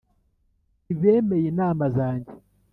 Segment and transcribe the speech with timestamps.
[0.83, 2.31] Ntibemeye inama zanjye